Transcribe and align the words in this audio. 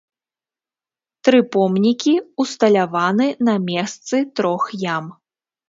Тры 1.29 1.41
помнікі 1.57 2.15
ўсталяваны 2.45 3.29
на 3.51 3.55
месцы 3.69 4.15
трох 4.43 4.63
ям. 4.97 5.17